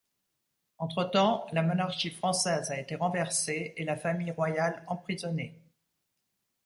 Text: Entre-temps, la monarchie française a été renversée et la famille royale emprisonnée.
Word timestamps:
Entre-temps, 0.79 1.45
la 1.51 1.61
monarchie 1.61 2.09
française 2.09 2.71
a 2.71 2.79
été 2.79 2.95
renversée 2.95 3.75
et 3.77 3.83
la 3.83 3.95
famille 3.95 4.31
royale 4.31 4.83
emprisonnée. 4.87 5.61